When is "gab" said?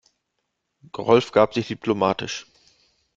1.31-1.53